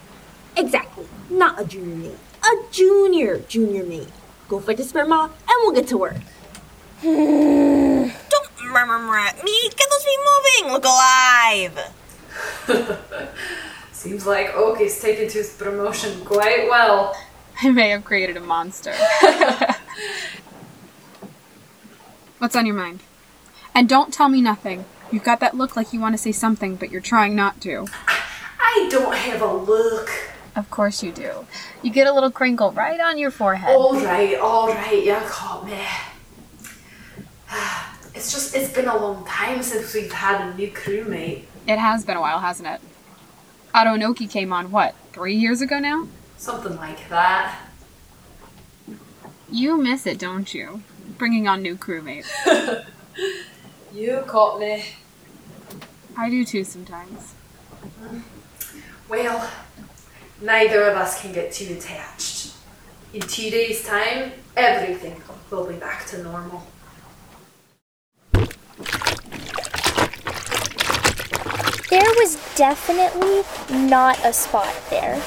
Exactly. 0.56 1.04
Not 1.28 1.60
a 1.60 1.64
junior 1.64 1.96
mate. 1.96 2.18
A 2.44 2.54
junior, 2.70 3.40
junior 3.40 3.82
mate. 3.84 4.06
Go 4.48 4.60
fight 4.60 4.76
the 4.76 4.84
sperma 4.84 5.24
and 5.24 5.32
we'll 5.62 5.72
get 5.72 5.88
to 5.88 5.98
work. 5.98 6.14
Don't 7.02 8.12
murmur 8.62 9.18
at 9.18 9.42
me. 9.42 9.70
Get 9.70 9.88
those 9.90 10.04
feet 10.04 10.20
moving. 10.30 10.72
Look 10.74 10.84
alive. 10.84 11.76
Seems 13.92 14.26
like 14.28 14.54
Oak 14.54 14.80
is 14.80 15.02
taking 15.02 15.28
to 15.28 15.38
his 15.38 15.56
promotion 15.56 16.24
quite 16.24 16.68
well. 16.68 17.16
I 17.60 17.70
may 17.70 17.88
have 17.88 18.04
created 18.04 18.36
a 18.36 18.40
monster. 18.40 18.94
What's 22.38 22.54
on 22.54 22.64
your 22.64 22.76
mind? 22.76 23.00
And 23.74 23.88
don't 23.88 24.14
tell 24.14 24.28
me 24.28 24.40
nothing. 24.40 24.84
You've 25.10 25.24
got 25.24 25.40
that 25.40 25.56
look 25.56 25.76
like 25.76 25.92
you 25.92 26.00
want 26.00 26.14
to 26.14 26.18
say 26.18 26.32
something, 26.32 26.76
but 26.76 26.90
you're 26.90 27.00
trying 27.00 27.34
not 27.34 27.60
to. 27.62 27.86
I 28.60 28.88
don't 28.90 29.14
have 29.14 29.42
a 29.42 29.52
look. 29.52 30.10
Of 30.54 30.70
course 30.70 31.02
you 31.02 31.12
do. 31.12 31.46
You 31.82 31.90
get 31.90 32.06
a 32.06 32.12
little 32.12 32.30
crinkle 32.30 32.70
right 32.72 33.00
on 33.00 33.18
your 33.18 33.30
forehead. 33.30 33.74
Alright, 33.74 34.38
alright, 34.38 35.04
you 35.04 35.16
caught 35.26 35.66
me. 35.66 35.78
It's 38.12 38.32
just, 38.32 38.54
it's 38.54 38.70
been 38.74 38.88
a 38.88 38.96
long 38.96 39.24
time 39.24 39.62
since 39.62 39.94
we've 39.94 40.12
had 40.12 40.46
a 40.46 40.54
new 40.54 40.70
crewmate. 40.72 41.44
It 41.66 41.78
has 41.78 42.04
been 42.04 42.18
a 42.18 42.20
while, 42.20 42.40
hasn't 42.40 42.68
it? 42.68 42.80
Adonoki 43.74 44.28
came 44.28 44.52
on, 44.52 44.70
what, 44.70 44.94
three 45.12 45.36
years 45.36 45.62
ago 45.62 45.78
now? 45.78 46.06
Something 46.36 46.76
like 46.76 47.08
that. 47.08 47.56
You 49.50 49.78
miss 49.78 50.06
it, 50.06 50.18
don't 50.18 50.52
you? 50.52 50.82
Bringing 51.16 51.48
on 51.48 51.62
new 51.62 51.76
crewmates. 51.76 52.28
You 53.92 54.22
caught 54.26 54.60
me. 54.60 54.84
I 56.16 56.30
do 56.30 56.44
too 56.44 56.62
sometimes. 56.62 57.34
Well, 59.08 59.50
neither 60.40 60.84
of 60.84 60.96
us 60.96 61.20
can 61.20 61.32
get 61.32 61.52
too 61.52 61.74
attached. 61.74 62.54
In 63.12 63.20
two 63.20 63.50
days' 63.50 63.84
time, 63.84 64.32
everything 64.56 65.20
will 65.50 65.66
be 65.66 65.74
back 65.74 66.06
to 66.06 66.22
normal. 66.22 66.62
There 71.90 72.14
was 72.18 72.38
definitely 72.54 73.42
not 73.88 74.24
a 74.24 74.32
spot 74.32 74.72
there. 74.90 75.20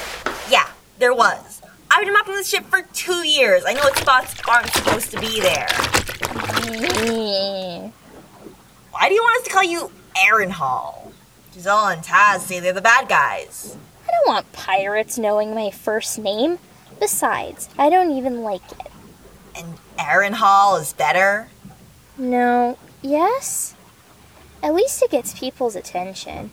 Yeah, 0.50 0.70
there 1.00 1.14
was. 1.14 1.62
I've 1.92 2.06
been 2.06 2.14
mapping 2.14 2.36
this 2.36 2.48
ship 2.48 2.64
for 2.68 2.84
two 2.94 3.28
years. 3.28 3.64
I 3.68 3.74
know 3.74 3.82
what 3.82 3.98
spots 3.98 4.36
aren't 4.48 4.72
supposed 4.72 5.12
to 5.12 5.20
be 5.20 5.42
there. 5.42 5.68
Why 8.94 9.10
do 9.10 9.16
you 9.16 9.24
want 9.24 9.42
us 9.42 9.48
to 9.48 9.54
call 9.54 9.64
you 9.64 9.92
Erenhall? 10.16 11.12
Giselle 11.52 11.88
and 11.88 12.04
Tas 12.04 12.46
say 12.46 12.60
they're 12.60 12.74
the 12.74 12.80
bad 12.82 13.10
guys. 13.10 13.76
I 14.08 14.12
don't 14.12 14.28
want 14.28 14.54
pirates 14.54 15.18
knowing 15.18 15.56
my 15.56 15.72
first 15.72 16.20
name. 16.20 16.60
Besides, 17.00 17.70
I 17.76 17.90
don't 17.90 18.12
even 18.12 18.44
like 18.44 18.72
it. 18.72 18.92
And 19.56 19.80
Erenhall 19.98 20.80
is 20.80 20.94
better? 20.94 21.48
No. 22.20 22.78
Yes? 23.02 23.74
At 24.62 24.76
least 24.76 25.02
it 25.02 25.10
gets 25.10 25.38
people's 25.38 25.76
attention. 25.76 26.52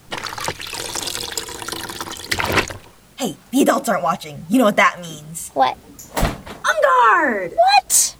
Hey, 3.18 3.36
the 3.50 3.60
adults 3.60 3.90
aren't 3.90 4.02
watching. 4.02 4.46
You 4.48 4.60
know 4.60 4.64
what 4.64 4.76
that 4.76 4.98
means. 5.02 5.50
What? 5.52 5.76
On 6.16 6.82
guard! 6.82 7.52
What? 7.52 8.16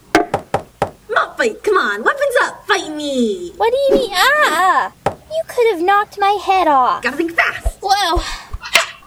Not 1.11 1.37
fight, 1.37 1.63
come 1.63 1.77
on, 1.77 2.03
weapons 2.05 2.37
up, 2.43 2.67
fight 2.67 2.95
me! 2.95 3.51
What 3.57 3.73
do 3.73 3.79
you 3.89 4.01
mean? 4.03 4.11
Ah! 4.15 4.93
You 5.05 5.43
could 5.49 5.75
have 5.75 5.83
knocked 5.83 6.19
my 6.19 6.39
head 6.43 6.69
off. 6.69 7.03
Gotta 7.03 7.17
think 7.17 7.33
fast! 7.33 7.79
Whoa. 7.83 8.23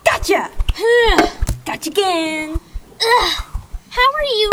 Gotcha! 0.04 0.50
Ugh. 0.78 1.30
Gotcha 1.66 1.90
again! 1.90 2.60
Ugh. 2.96 3.44
How 3.90 4.14
are 4.14 4.24
you? 4.24 4.52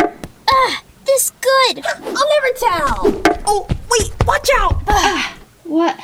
Ah, 0.49 0.83
this 1.07 1.33
good. 1.40 1.85
I'll 1.85 2.28
never 2.35 2.52
tell! 2.57 3.23
Oh, 3.47 3.66
wait, 3.90 4.12
watch 4.26 4.49
out! 4.57 4.80
What? 5.64 5.99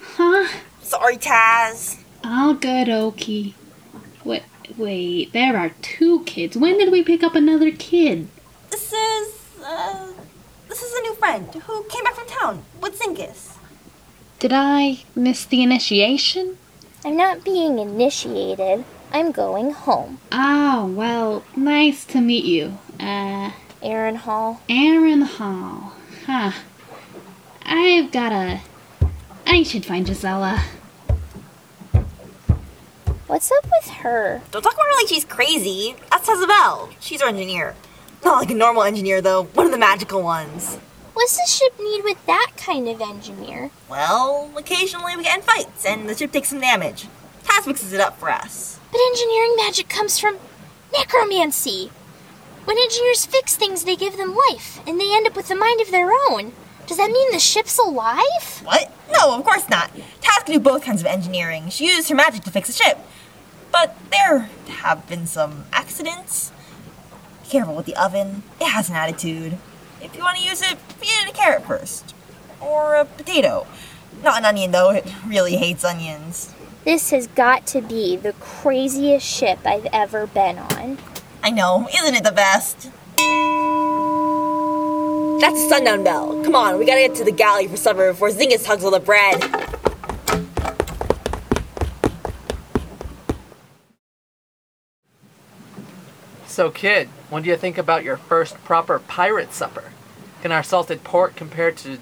Huh? 0.00 0.48
Sorry, 0.82 1.16
Tas. 1.16 1.98
All 2.24 2.54
good, 2.54 2.88
Oakie. 2.88 3.54
Wait, 4.24 4.42
wait, 4.76 5.32
there 5.32 5.56
are 5.56 5.70
two 5.82 6.22
kids. 6.24 6.56
When 6.56 6.78
did 6.78 6.90
we 6.90 7.02
pick 7.04 7.22
up 7.22 7.34
another 7.34 7.70
kid? 7.70 8.28
This 8.70 8.92
is, 8.92 9.34
uh, 9.64 10.08
this 10.78 10.92
is 10.92 10.98
a 10.98 11.02
new 11.02 11.14
friend 11.14 11.52
who 11.66 11.82
came 11.84 12.04
back 12.04 12.14
from 12.14 12.26
town 12.28 12.62
with 12.80 13.00
Zinkus. 13.00 13.56
Did 14.38 14.52
I 14.52 15.00
miss 15.16 15.44
the 15.44 15.62
initiation? 15.62 16.56
I'm 17.04 17.16
not 17.16 17.42
being 17.44 17.80
initiated. 17.80 18.84
I'm 19.12 19.32
going 19.32 19.72
home. 19.72 20.20
Ah, 20.30 20.86
well, 20.88 21.42
nice 21.56 22.04
to 22.06 22.20
meet 22.20 22.44
you. 22.44 22.78
Uh, 23.00 23.50
Erenhall. 23.82 24.58
Aaron 24.68 25.22
Hall. 25.22 25.94
Huh. 26.26 26.52
I've 27.64 28.12
got 28.12 28.30
a. 28.30 28.60
I 29.46 29.64
should 29.64 29.84
find 29.84 30.06
Gisella. 30.06 30.62
What's 33.26 33.50
up 33.50 33.64
with 33.64 33.90
her? 33.94 34.42
Don't 34.52 34.62
talk 34.62 34.74
about 34.74 34.86
her 34.86 34.94
like 35.00 35.08
she's 35.08 35.24
crazy. 35.24 35.96
That's 36.12 36.28
Isabel. 36.28 36.90
She's 37.00 37.20
our 37.20 37.28
engineer. 37.28 37.74
Not 38.28 38.40
like 38.40 38.50
a 38.50 38.54
normal 38.54 38.82
engineer, 38.82 39.22
though. 39.22 39.44
One 39.44 39.64
of 39.64 39.72
the 39.72 39.78
magical 39.78 40.22
ones. 40.22 40.76
What's 41.14 41.38
the 41.38 41.46
ship 41.46 41.72
need 41.80 42.04
with 42.04 42.26
that 42.26 42.52
kind 42.58 42.86
of 42.86 43.00
engineer? 43.00 43.70
Well, 43.88 44.50
occasionally 44.54 45.16
we 45.16 45.22
get 45.22 45.38
in 45.38 45.42
fights, 45.42 45.86
and 45.86 46.06
the 46.06 46.14
ship 46.14 46.30
takes 46.30 46.50
some 46.50 46.60
damage. 46.60 47.06
Tas 47.44 47.66
mixes 47.66 47.94
it 47.94 48.00
up 48.00 48.18
for 48.18 48.28
us. 48.28 48.78
But 48.92 49.00
engineering 49.00 49.54
magic 49.56 49.88
comes 49.88 50.18
from 50.18 50.36
necromancy. 50.92 51.90
When 52.66 52.76
engineers 52.76 53.24
fix 53.24 53.56
things, 53.56 53.84
they 53.84 53.96
give 53.96 54.18
them 54.18 54.36
life, 54.50 54.86
and 54.86 55.00
they 55.00 55.16
end 55.16 55.26
up 55.26 55.34
with 55.34 55.50
a 55.50 55.54
mind 55.54 55.80
of 55.80 55.90
their 55.90 56.10
own. 56.28 56.52
Does 56.86 56.98
that 56.98 57.10
mean 57.10 57.32
the 57.32 57.38
ship's 57.38 57.78
alive? 57.78 58.60
What? 58.62 58.92
No, 59.10 59.38
of 59.38 59.42
course 59.42 59.70
not. 59.70 59.90
Tas 60.20 60.42
can 60.44 60.52
do 60.52 60.60
both 60.60 60.84
kinds 60.84 61.00
of 61.00 61.06
engineering. 61.06 61.70
She 61.70 61.86
used 61.86 62.10
her 62.10 62.14
magic 62.14 62.42
to 62.42 62.50
fix 62.50 62.66
the 62.66 62.74
ship. 62.74 62.98
But 63.72 63.96
there 64.10 64.50
have 64.68 65.08
been 65.08 65.26
some 65.26 65.64
accidents. 65.72 66.52
Be 67.48 67.52
careful 67.52 67.76
with 67.76 67.86
the 67.86 67.96
oven. 67.96 68.42
It 68.60 68.66
has 68.66 68.90
an 68.90 68.96
attitude. 68.96 69.56
If 70.02 70.14
you 70.14 70.22
want 70.22 70.36
to 70.36 70.44
use 70.44 70.60
it, 70.60 70.76
feed 70.76 71.08
it 71.08 71.30
a 71.30 71.32
carrot 71.32 71.64
first. 71.64 72.14
Or 72.60 72.96
a 72.96 73.06
potato. 73.06 73.66
Not 74.22 74.40
an 74.40 74.44
onion, 74.44 74.70
though. 74.70 74.90
It 74.90 75.10
really 75.26 75.56
hates 75.56 75.82
onions. 75.82 76.52
This 76.84 77.08
has 77.08 77.26
got 77.28 77.66
to 77.68 77.80
be 77.80 78.16
the 78.16 78.34
craziest 78.34 79.26
ship 79.26 79.60
I've 79.64 79.86
ever 79.94 80.26
been 80.26 80.58
on. 80.58 80.98
I 81.42 81.48
know, 81.48 81.88
isn't 81.88 82.16
it 82.16 82.22
the 82.22 82.32
best? 82.32 82.90
That's 85.40 85.62
the 85.62 85.68
sundown 85.70 86.04
bell. 86.04 86.44
Come 86.44 86.54
on, 86.54 86.78
we 86.78 86.84
gotta 86.84 87.00
get 87.00 87.14
to 87.14 87.24
the 87.24 87.32
galley 87.32 87.66
for 87.66 87.78
supper 87.78 88.12
before 88.12 88.28
Zinkus 88.28 88.66
tugs 88.66 88.84
all 88.84 88.90
the 88.90 89.00
bread. 89.00 89.40
So, 96.58 96.72
kid, 96.72 97.06
when 97.30 97.44
do 97.44 97.50
you 97.50 97.56
think 97.56 97.78
about 97.78 98.02
your 98.02 98.16
first 98.16 98.56
proper 98.64 98.98
pirate 98.98 99.52
supper? 99.52 99.92
Can 100.42 100.50
our 100.50 100.64
salted 100.64 101.04
pork 101.04 101.36
compare 101.36 101.70
to 101.70 101.98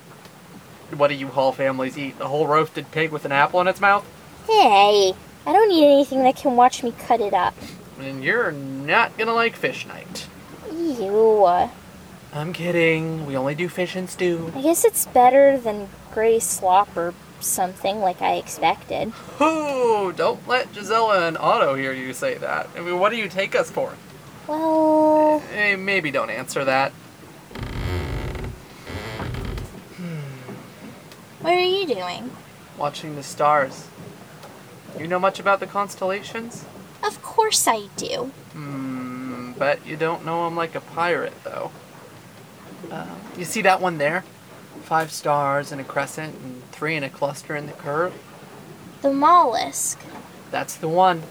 what 0.97 1.09
do 1.09 1.15
you 1.15 1.29
Hall 1.29 1.53
families 1.53 1.99
eat? 1.99 2.15
A 2.21 2.29
whole 2.29 2.47
roasted 2.47 2.91
pig 2.91 3.11
with 3.11 3.27
an 3.27 3.33
apple 3.33 3.61
in 3.61 3.69
its 3.69 3.83
mouth? 3.83 4.07
Hey, 4.47 5.13
I 5.45 5.53
don't 5.53 5.69
need 5.69 5.85
anything 5.85 6.23
that 6.23 6.37
can 6.37 6.57
watch 6.57 6.83
me 6.83 6.95
cut 6.99 7.21
it 7.21 7.35
up. 7.35 7.55
And 8.01 8.25
you're 8.25 8.51
not 8.51 9.19
gonna 9.19 9.35
like 9.35 9.57
fish 9.57 9.87
night. 9.87 10.27
Ew. 10.73 11.45
I'm 12.33 12.55
kidding. 12.55 13.27
We 13.27 13.37
only 13.37 13.55
do 13.55 13.69
fish 13.69 13.95
and 13.95 14.09
stew. 14.09 14.55
I 14.57 14.63
guess 14.63 14.87
it's 14.87 15.05
better 15.05 15.59
than 15.59 15.91
gray 16.15 16.39
slop 16.39 16.97
or 16.97 17.13
something 17.41 18.01
like 18.01 18.23
I 18.23 18.37
expected. 18.37 19.13
Oh, 19.39 20.15
don't 20.17 20.49
let 20.49 20.73
Gisella 20.73 21.29
and 21.29 21.37
Otto 21.37 21.75
hear 21.75 21.93
you 21.93 22.15
say 22.15 22.37
that. 22.39 22.71
I 22.75 22.81
mean, 22.81 22.99
what 22.99 23.11
do 23.11 23.17
you 23.19 23.29
take 23.29 23.55
us 23.55 23.71
for? 23.71 23.93
Well, 24.47 25.43
Eh, 25.53 25.77
maybe 25.77 26.11
don't 26.11 26.31
answer 26.31 26.65
that. 26.65 26.93
what 31.41 31.53
are 31.53 31.59
you 31.61 31.87
doing? 31.87 32.31
Watching 32.79 33.17
the 33.17 33.23
stars. 33.23 33.89
You 34.99 35.07
know 35.07 35.19
much 35.19 35.39
about 35.39 35.61
the 35.61 35.67
constellations? 35.67 36.65
Of 37.03 37.23
course 37.23 37.67
I 37.69 37.89
do. 37.97 38.31
Hmm, 38.53 39.53
bet 39.53 39.87
you 39.87 39.97
don't 39.97 40.25
know 40.25 40.45
them 40.45 40.57
like 40.57 40.75
a 40.75 40.81
pirate, 40.81 41.35
though. 41.45 41.71
Uh, 42.91 43.07
you 43.37 43.45
see 43.45 43.63
that 43.63 43.81
one 43.81 43.99
there? 43.99 44.25
Five 44.83 45.11
stars 45.13 45.73
in 45.73 45.81
a 45.81 45.85
crescent 45.85 46.35
and 46.37 46.63
three 46.73 46.97
in 46.97 47.03
a 47.03 47.11
cluster 47.11 47.55
in 47.57 47.67
the 47.67 47.73
curve? 47.73 48.15
The 49.03 49.13
mollusk. 49.13 49.99
That's 50.51 50.75
the 50.77 50.89
one. 50.89 51.23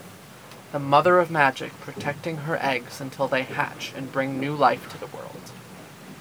The 0.72 0.80
mother 0.80 1.20
of 1.20 1.32
magic 1.32 1.72
protecting 1.82 2.38
her 2.38 2.58
eggs 2.62 3.00
until 3.00 3.28
they 3.28 3.44
hatch 3.44 3.94
and 3.96 4.12
bring 4.12 4.40
new 4.40 4.56
life 4.56 4.90
to 4.90 4.98
the 5.00 5.08
world. 5.08 5.52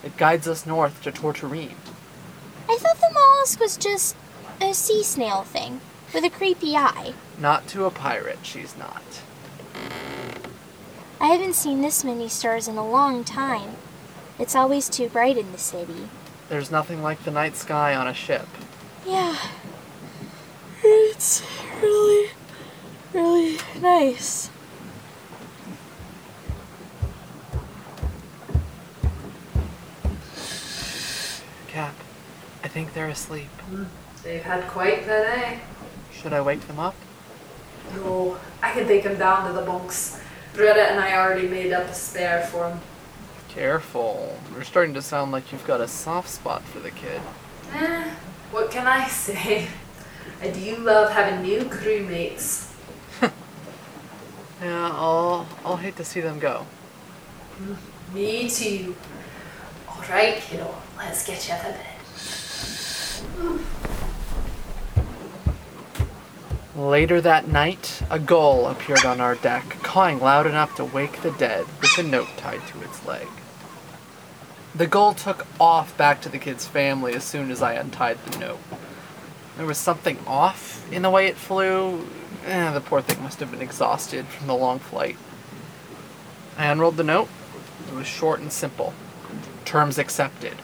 It 0.04 0.16
guides 0.16 0.46
us 0.46 0.66
north 0.66 1.02
to 1.02 1.12
Torturine. 1.12 1.74
I 2.68 2.76
thought 2.78 3.00
the 3.00 3.10
mollusk 3.12 3.58
was 3.60 3.76
just 3.76 4.16
a 4.60 4.72
sea 4.74 5.02
snail 5.02 5.42
thing 5.42 5.80
with 6.12 6.24
a 6.24 6.30
creepy 6.30 6.76
eye. 6.76 7.14
Not 7.38 7.66
to 7.68 7.84
a 7.84 7.90
pirate, 7.90 8.38
she's 8.42 8.76
not. 8.76 9.02
I 11.20 11.28
haven't 11.28 11.54
seen 11.54 11.80
this 11.80 12.04
many 12.04 12.28
stars 12.28 12.68
in 12.68 12.76
a 12.76 12.86
long 12.86 13.24
time. 13.24 13.76
It's 14.38 14.54
always 14.54 14.88
too 14.88 15.08
bright 15.08 15.38
in 15.38 15.52
the 15.52 15.58
city. 15.58 16.08
There's 16.48 16.70
nothing 16.70 17.02
like 17.02 17.24
the 17.24 17.30
night 17.30 17.56
sky 17.56 17.94
on 17.94 18.06
a 18.06 18.14
ship. 18.14 18.46
Yeah. 19.06 19.36
It's 20.82 21.42
really, 21.80 22.30
really 23.14 23.58
nice. 23.80 24.50
Cap, 31.68 31.94
I 32.62 32.68
think 32.68 32.94
they're 32.94 33.08
asleep. 33.08 33.48
They've 34.22 34.42
had 34.42 34.66
quite 34.68 35.02
the 35.02 35.08
day. 35.08 35.60
Should 36.12 36.32
I 36.32 36.40
wake 36.40 36.60
them 36.66 36.78
up? 36.78 36.94
No, 37.96 38.38
I 38.62 38.72
can 38.72 38.86
take 38.86 39.02
him 39.04 39.18
down 39.18 39.46
to 39.46 39.52
the 39.52 39.64
bunks. 39.66 40.20
Retta 40.56 40.82
and 40.90 41.00
I 41.00 41.16
already 41.16 41.48
made 41.48 41.72
up 41.72 41.88
a 41.88 41.94
spare 41.94 42.46
for 42.46 42.68
him. 42.70 42.80
Careful. 43.48 44.38
You're 44.52 44.64
starting 44.64 44.94
to 44.94 45.02
sound 45.02 45.32
like 45.32 45.52
you've 45.52 45.66
got 45.66 45.80
a 45.80 45.88
soft 45.88 46.28
spot 46.28 46.62
for 46.62 46.78
the 46.78 46.90
kid. 46.90 47.20
Eh, 47.74 48.10
what 48.50 48.70
can 48.70 48.86
I 48.86 49.06
say? 49.08 49.68
I 50.40 50.50
do 50.50 50.76
love 50.76 51.10
having 51.12 51.42
new 51.42 51.60
crewmates. 51.64 52.63
Yeah, 54.64 54.90
I'll 54.94 55.46
I'll 55.62 55.76
hate 55.76 55.96
to 55.96 56.04
see 56.06 56.22
them 56.22 56.38
go. 56.38 56.64
Me 58.14 58.48
too. 58.48 58.96
Alright, 59.86 60.38
kiddo, 60.38 60.74
let's 60.96 61.26
get 61.26 61.46
you 61.46 61.54
to 61.54 61.62
bed. 61.62 61.86
Later 66.74 67.20
that 67.20 67.46
night, 67.46 68.00
a 68.10 68.18
gull 68.18 68.66
appeared 68.66 69.04
on 69.04 69.20
our 69.20 69.34
deck, 69.34 69.68
cawing 69.82 70.18
loud 70.18 70.46
enough 70.46 70.74
to 70.76 70.84
wake 70.86 71.20
the 71.20 71.32
dead 71.32 71.66
with 71.82 71.98
a 71.98 72.02
note 72.02 72.30
tied 72.38 72.66
to 72.68 72.80
its 72.80 73.04
leg. 73.04 73.28
The 74.74 74.86
gull 74.86 75.12
took 75.12 75.46
off 75.60 75.94
back 75.98 76.22
to 76.22 76.30
the 76.30 76.38
kid's 76.38 76.66
family 76.66 77.12
as 77.12 77.24
soon 77.24 77.50
as 77.50 77.60
I 77.60 77.74
untied 77.74 78.16
the 78.24 78.38
note. 78.38 78.60
There 79.56 79.66
was 79.66 79.78
something 79.78 80.18
off 80.26 80.90
in 80.92 81.02
the 81.02 81.10
way 81.10 81.26
it 81.26 81.36
flew. 81.36 82.06
Eh, 82.46 82.72
the 82.72 82.80
poor 82.80 83.00
thing 83.00 83.22
must 83.22 83.40
have 83.40 83.50
been 83.50 83.62
exhausted 83.62 84.26
from 84.26 84.46
the 84.46 84.54
long 84.54 84.78
flight. 84.78 85.16
I 86.58 86.66
unrolled 86.66 86.96
the 86.96 87.04
note. 87.04 87.28
It 87.88 87.94
was 87.94 88.06
short 88.06 88.40
and 88.40 88.52
simple. 88.52 88.94
Terms 89.64 89.98
accepted. 89.98 90.54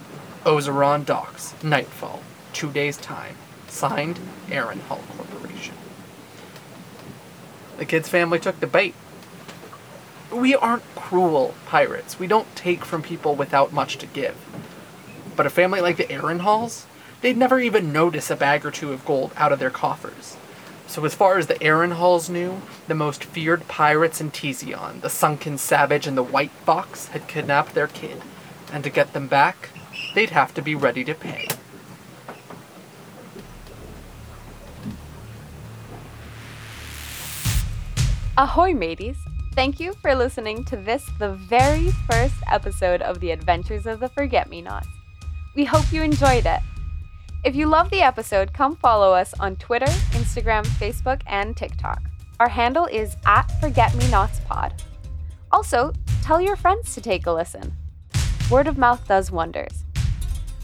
Ozeron 0.45 1.05
Docks, 1.05 1.55
Nightfall, 1.63 2.23
two 2.53 2.71
days' 2.71 2.97
time. 2.97 3.37
Signed, 3.69 4.19
Erenhall 4.49 5.01
Corporation. 5.17 5.75
The 7.79 7.85
kid's 7.85 8.09
family 8.09 8.39
took 8.39 8.59
the 8.61 8.67
bait. 8.67 8.95
We 10.33 10.55
aren't 10.55 10.83
cruel 10.95 11.55
pirates. 11.67 12.19
We 12.19 12.27
don't 12.27 12.55
take 12.57 12.85
from 12.85 13.03
people 13.03 13.35
without 13.35 13.73
much 13.73 13.99
to 13.99 14.07
give. 14.07 14.37
But 15.37 15.47
a 15.47 15.51
family 15.51 15.81
like 15.81 15.97
the 15.97 16.05
Erenhalls, 16.05 16.85
they'd 17.21 17.37
never 17.37 17.59
even 17.59 17.93
notice 17.93 18.31
a 18.31 18.37
bag 18.37 18.65
or 18.65 18.71
two 18.71 18.93
of 18.93 19.05
gold 19.05 19.33
out 19.37 19.53
of 19.53 19.59
their 19.59 19.71
coffers. 19.71 20.37
So 20.87 21.05
as 21.05 21.15
far 21.15 21.39
as 21.39 21.47
the 21.47 21.55
Erenhalls 21.55 22.29
knew, 22.29 22.63
the 22.89 22.95
most 22.97 23.23
feared 23.23 23.69
pirates 23.69 24.21
in 24.21 24.33
Tezion, 24.33 25.01
the 25.03 25.09
Sunken 25.09 25.57
Savage 25.57 26.07
and 26.07 26.17
the 26.17 26.23
White 26.23 26.51
Fox, 26.51 27.07
had 27.09 27.29
kidnapped 27.29 27.75
their 27.75 27.87
kid. 27.87 28.23
And 28.73 28.83
to 28.83 28.91
get 28.91 29.13
them 29.13 29.29
back, 29.29 29.71
they'd 30.15 30.31
have 30.31 30.53
to 30.55 30.63
be 30.63 30.75
ready 30.75 31.05
to 31.05 31.15
pay. 31.15 31.47
Ahoy, 38.37 38.73
mateys! 38.73 39.19
Thank 39.55 39.79
you 39.79 39.93
for 39.93 40.15
listening 40.15 40.65
to 40.65 40.77
this, 40.77 41.05
the 41.19 41.35
very 41.35 41.91
first 42.11 42.37
episode 42.51 43.03
of 43.03 43.21
the 43.21 43.33
Adventures 43.33 43.87
of 43.87 44.01
the 44.01 44.09
Forget 44.09 44.49
Me 44.49 44.63
Nots. 44.63 44.89
We 45.55 45.65
hope 45.65 45.93
you 45.93 46.03
enjoyed 46.03 46.47
it. 46.47 46.61
If 47.43 47.57
you 47.57 47.69
love 47.69 47.89
the 47.89 48.03
episode, 48.03 48.53
come 48.53 48.77
follow 48.77 49.15
us 49.15 49.33
on 49.41 49.57
Twitter, 49.57 49.87
Instagram, 50.13 50.63
Facebook, 50.67 51.23
and 51.27 51.57
TikTok. 51.57 52.03
Our 52.39 52.51
handle 52.51 52.85
is 52.85 53.17
at 53.25 53.49
ForgetMeNotsPod. 53.63 54.73
Also, 55.51 55.95
tell 56.23 56.39
your 56.39 56.55
friends 56.55 56.95
to 56.95 57.01
take 57.01 57.25
a 57.25 57.33
listen. 57.33 57.75
Word 58.51 58.67
of 58.67 58.77
mouth 58.77 59.09
does 59.09 59.33
wonders. 59.33 59.85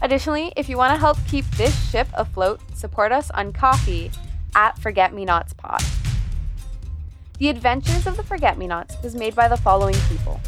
Additionally, 0.03 0.53
if 0.55 0.69
you 0.69 0.77
want 0.77 0.93
to 0.93 0.99
help 0.99 1.17
keep 1.27 1.45
this 1.51 1.89
ship 1.89 2.07
afloat, 2.13 2.61
support 2.75 3.11
us 3.11 3.31
on 3.31 3.53
Ko-fi 3.53 4.11
at 4.53 4.77
Forget 4.77 5.15
Me 5.15 5.25
Nots 5.25 5.53
Pod. 5.53 5.81
The 7.39 7.49
Adventures 7.49 8.05
of 8.05 8.17
the 8.17 8.23
Forget 8.23 8.59
Me 8.59 8.67
Nots 8.67 8.97
was 9.01 9.15
made 9.15 9.33
by 9.33 9.47
the 9.47 9.57
following 9.57 9.95
people 10.09 10.39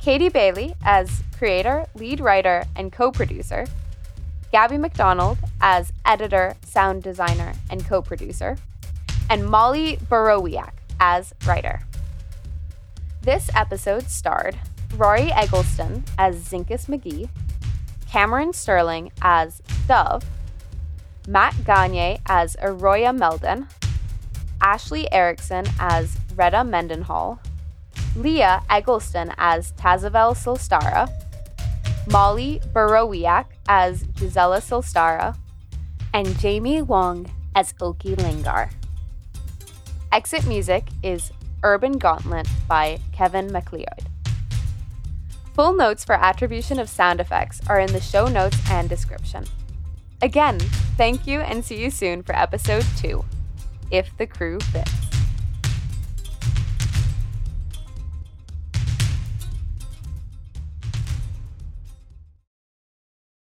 Cady 0.00 0.30
Bailey 0.30 0.74
as 0.82 1.22
creator, 1.36 1.84
lead 1.94 2.20
writer, 2.20 2.64
and 2.74 2.90
co 2.90 3.12
producer, 3.12 3.66
Gaby 4.54 4.78
McDonald 4.78 5.36
as 5.64 5.94
editor, 6.04 6.54
sound 6.62 7.02
designer, 7.02 7.54
and 7.70 7.86
co 7.86 8.02
producer, 8.02 8.58
and 9.30 9.46
Molly 9.46 9.96
Borowiak 9.96 10.72
as 11.00 11.32
writer. 11.46 11.80
This 13.22 13.50
episode 13.56 14.10
starred 14.10 14.58
Rory 14.94 15.32
Eggleston 15.32 16.04
as 16.18 16.36
Zinkus 16.36 16.86
McGee, 16.86 17.30
Cameron 18.06 18.52
Sterling 18.52 19.10
as 19.22 19.62
Dove, 19.88 20.22
Mac 21.26 21.54
Gagné 21.54 22.20
as 22.26 22.56
Iroya 22.56 23.16
Meldin, 23.16 23.66
Ashley 24.60 25.10
Ericson 25.10 25.64
as 25.80 26.18
Retta 26.36 26.62
Mendenhall, 26.62 27.40
Lia 28.14 28.62
Eggleston 28.68 29.32
as 29.38 29.72
Tazavel 29.72 30.34
Sylstara, 30.34 31.08
Molly 32.10 32.60
Borowiak 32.74 33.46
as 33.66 34.04
Gisella 34.04 34.60
Sylstara, 34.60 35.34
and 36.14 36.38
Jamie 36.38 36.80
Wang 36.80 37.30
as 37.56 37.72
Oakie 37.74 38.16
Lingaur. 38.16 38.70
Exit 40.12 40.46
music 40.46 40.86
is 41.02 41.32
Urban 41.64 41.98
Gauntlet 41.98 42.46
by 42.68 43.00
Kevin 43.12 43.50
MacLeod. 43.50 44.08
Full 45.54 45.74
notes 45.74 46.04
for 46.04 46.14
attribution 46.14 46.78
of 46.78 46.88
sound 46.88 47.20
effects 47.20 47.60
are 47.68 47.80
in 47.80 47.92
the 47.92 48.00
show 48.00 48.28
notes 48.28 48.58
and 48.70 48.88
description. 48.88 49.44
Again, 50.22 50.58
thank 50.96 51.26
you 51.26 51.40
and 51.40 51.64
see 51.64 51.82
you 51.82 51.90
soon 51.90 52.22
for 52.22 52.34
episode 52.34 52.84
2 52.98 53.24
If 53.90 54.16
the 54.16 54.26
Crew 54.26 54.60
Fits. 54.60 55.03